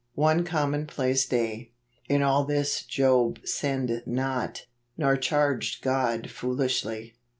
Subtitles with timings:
[0.29, 1.73] "One Commonplace Day."
[2.09, 4.65] In all this Job sinned not,
[4.97, 7.13] nor charged God foolishly."